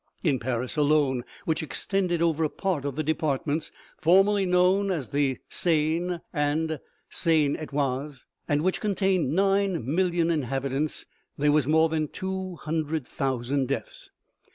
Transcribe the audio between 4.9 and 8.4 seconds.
the Seine and Seine et Oise,